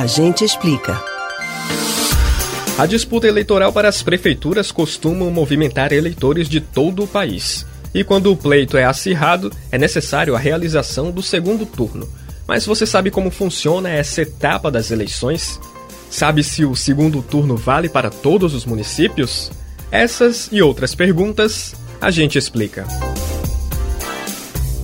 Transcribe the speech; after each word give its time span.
A 0.00 0.06
gente 0.06 0.42
explica. 0.42 0.98
A 2.78 2.86
disputa 2.86 3.28
eleitoral 3.28 3.70
para 3.70 3.86
as 3.86 4.02
prefeituras 4.02 4.72
costuma 4.72 5.28
movimentar 5.28 5.92
eleitores 5.92 6.48
de 6.48 6.58
todo 6.58 7.04
o 7.04 7.06
país. 7.06 7.66
E 7.92 8.02
quando 8.02 8.32
o 8.32 8.36
pleito 8.36 8.78
é 8.78 8.84
acirrado, 8.84 9.52
é 9.70 9.76
necessário 9.76 10.34
a 10.34 10.38
realização 10.38 11.10
do 11.10 11.22
segundo 11.22 11.66
turno. 11.66 12.08
Mas 12.48 12.64
você 12.64 12.86
sabe 12.86 13.10
como 13.10 13.30
funciona 13.30 13.90
essa 13.90 14.22
etapa 14.22 14.70
das 14.70 14.90
eleições? 14.90 15.60
Sabe 16.08 16.42
se 16.42 16.64
o 16.64 16.74
segundo 16.74 17.20
turno 17.20 17.54
vale 17.54 17.90
para 17.90 18.08
todos 18.08 18.54
os 18.54 18.64
municípios? 18.64 19.50
Essas 19.92 20.48
e 20.50 20.62
outras 20.62 20.94
perguntas 20.94 21.74
a 22.00 22.10
gente 22.10 22.38
explica. 22.38 22.86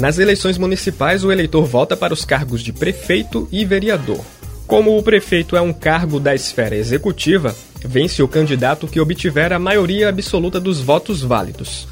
Nas 0.00 0.18
eleições 0.18 0.58
municipais, 0.58 1.22
o 1.22 1.30
eleitor 1.30 1.66
vota 1.66 1.96
para 1.96 2.12
os 2.12 2.24
cargos 2.24 2.62
de 2.62 2.72
prefeito 2.72 3.48
e 3.52 3.64
vereador. 3.64 4.24
Como 4.66 4.96
o 4.96 5.02
prefeito 5.02 5.56
é 5.56 5.60
um 5.60 5.72
cargo 5.72 6.18
da 6.18 6.34
esfera 6.34 6.74
executiva, 6.74 7.54
vence 7.84 8.22
o 8.22 8.28
candidato 8.28 8.88
que 8.88 8.98
obtiver 8.98 9.52
a 9.52 9.58
maioria 9.58 10.08
absoluta 10.08 10.58
dos 10.58 10.80
votos 10.80 11.22
válidos. 11.22 11.86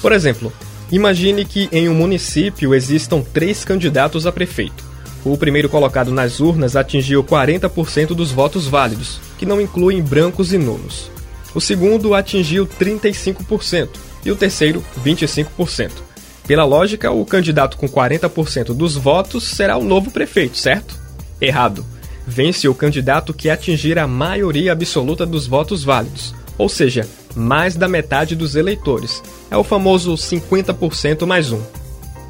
Por 0.00 0.12
exemplo, 0.12 0.52
imagine 0.90 1.44
que 1.44 1.68
em 1.72 1.88
um 1.88 1.94
município 1.94 2.74
existam 2.74 3.22
três 3.22 3.64
candidatos 3.64 4.24
a 4.24 4.32
prefeito. 4.32 4.84
O 5.24 5.36
primeiro 5.36 5.68
colocado 5.68 6.12
nas 6.12 6.38
urnas 6.38 6.76
atingiu 6.76 7.24
40% 7.24 8.08
dos 8.08 8.30
votos 8.30 8.66
válidos, 8.66 9.20
que 9.36 9.46
não 9.46 9.60
incluem 9.60 10.00
brancos 10.00 10.52
e 10.52 10.58
nulos. 10.58 11.10
O 11.54 11.60
segundo 11.60 12.14
atingiu 12.14 12.66
35% 12.66 13.88
e 14.24 14.30
o 14.30 14.36
terceiro 14.36 14.82
25%. 15.04 15.90
Pela 16.46 16.64
lógica, 16.64 17.10
o 17.10 17.24
candidato 17.26 17.76
com 17.76 17.88
40% 17.88 18.74
dos 18.74 18.96
votos 18.96 19.44
será 19.44 19.76
o 19.76 19.84
novo 19.84 20.10
prefeito, 20.10 20.56
certo? 20.56 20.96
Errado. 21.40 21.84
Vence 22.26 22.68
o 22.68 22.74
candidato 22.74 23.34
que 23.34 23.50
atingir 23.50 23.98
a 23.98 24.06
maioria 24.06 24.72
absoluta 24.72 25.26
dos 25.26 25.46
votos 25.46 25.82
válidos, 25.82 26.34
ou 26.56 26.68
seja, 26.68 27.06
mais 27.34 27.76
da 27.76 27.88
metade 27.88 28.36
dos 28.36 28.54
eleitores. 28.54 29.22
É 29.50 29.56
o 29.56 29.64
famoso 29.64 30.14
50% 30.14 31.26
mais 31.26 31.50
um. 31.50 31.60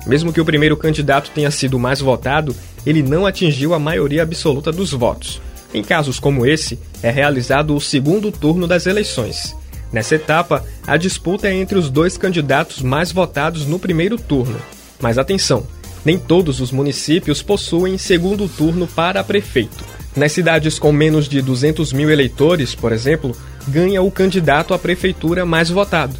Mesmo 0.06 0.32
que 0.32 0.40
o 0.40 0.44
primeiro 0.44 0.76
candidato 0.76 1.30
tenha 1.30 1.50
sido 1.50 1.78
mais 1.78 2.00
votado, 2.00 2.54
ele 2.84 3.02
não 3.02 3.26
atingiu 3.26 3.74
a 3.74 3.78
maioria 3.78 4.22
absoluta 4.22 4.72
dos 4.72 4.92
votos. 4.92 5.40
Em 5.74 5.82
casos 5.82 6.18
como 6.18 6.44
esse, 6.44 6.78
é 7.02 7.10
realizado 7.10 7.74
o 7.74 7.80
segundo 7.80 8.32
turno 8.32 8.66
das 8.66 8.86
eleições. 8.86 9.56
Nessa 9.92 10.14
etapa, 10.14 10.64
a 10.86 10.96
disputa 10.96 11.48
é 11.48 11.54
entre 11.54 11.78
os 11.78 11.90
dois 11.90 12.16
candidatos 12.16 12.80
mais 12.82 13.12
votados 13.12 13.66
no 13.66 13.78
primeiro 13.78 14.16
turno. 14.16 14.60
Mas 15.00 15.18
atenção, 15.18 15.66
nem 16.04 16.18
todos 16.18 16.60
os 16.60 16.70
municípios 16.70 17.42
possuem 17.42 17.98
segundo 17.98 18.48
turno 18.48 18.86
para 18.86 19.22
prefeito. 19.24 19.84
Nas 20.16 20.32
cidades 20.32 20.78
com 20.78 20.92
menos 20.92 21.28
de 21.28 21.40
200 21.40 21.92
mil 21.92 22.10
eleitores, 22.10 22.74
por 22.74 22.92
exemplo, 22.92 23.34
ganha 23.66 24.02
o 24.02 24.10
candidato 24.10 24.74
à 24.74 24.78
prefeitura 24.78 25.46
mais 25.46 25.70
votado. 25.70 26.16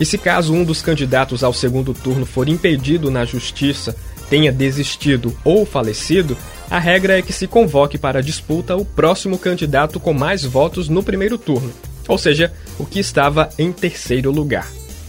E 0.00 0.04
se 0.04 0.18
caso 0.18 0.52
um 0.52 0.64
dos 0.64 0.82
candidatos 0.82 1.44
ao 1.44 1.52
segundo 1.52 1.94
turno 1.94 2.26
for 2.26 2.48
impedido 2.48 3.10
na 3.10 3.24
justiça, 3.24 3.96
tenha 4.28 4.50
desistido 4.50 5.36
ou 5.44 5.64
falecido, 5.64 6.36
a 6.70 6.78
regra 6.78 7.18
é 7.18 7.22
que 7.22 7.32
se 7.32 7.46
convoque 7.46 7.96
para 7.96 8.18
a 8.18 8.22
disputa 8.22 8.76
o 8.76 8.84
próximo 8.84 9.38
candidato 9.38 10.00
com 10.00 10.12
mais 10.12 10.44
votos 10.44 10.88
no 10.88 11.02
primeiro 11.02 11.38
turno 11.38 11.72
ou 12.08 12.18
seja, 12.18 12.52
o 12.78 12.84
que 12.84 13.00
estava 13.00 13.48
em 13.58 13.72
terceiro 13.72 14.30
lugar. 14.30 14.66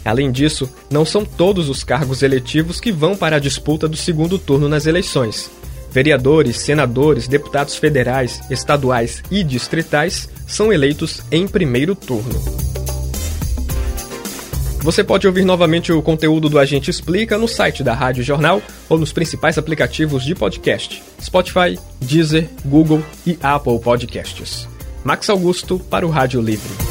Além 0.07 0.31
disso, 0.31 0.69
não 0.89 1.03
são 1.03 1.25
todos 1.25 1.67
os 1.67 1.83
cargos 1.83 2.23
eletivos 2.23 2.79
que 2.79 2.93
vão 2.93 3.17
para 3.17 3.35
a 3.35 3.39
disputa 3.39 3.89
do 3.89 3.97
segundo 3.97 4.39
turno 4.39 4.69
nas 4.69 4.85
eleições. 4.85 5.51
Vereadores, 5.91 6.59
senadores, 6.59 7.27
deputados 7.27 7.75
federais, 7.75 8.39
estaduais 8.49 9.21
e 9.29 9.43
distritais 9.43 10.29
são 10.47 10.71
eleitos 10.71 11.21
em 11.29 11.45
primeiro 11.45 11.93
turno. 11.93 12.39
Você 14.79 15.03
pode 15.03 15.27
ouvir 15.27 15.43
novamente 15.43 15.91
o 15.91 16.01
conteúdo 16.01 16.47
do 16.47 16.57
Agente 16.57 16.89
Explica 16.89 17.37
no 17.37 17.47
site 17.47 17.83
da 17.83 17.93
Rádio 17.93 18.23
Jornal 18.23 18.61
ou 18.87 18.97
nos 18.97 19.11
principais 19.11 19.57
aplicativos 19.57 20.23
de 20.23 20.33
podcast: 20.33 21.03
Spotify, 21.21 21.77
Deezer, 21.99 22.47
Google 22.63 23.03
e 23.25 23.37
Apple 23.43 23.77
Podcasts. 23.79 24.69
Max 25.03 25.29
Augusto 25.29 25.77
para 25.77 26.07
o 26.07 26.09
Rádio 26.09 26.39
Livre. 26.39 26.86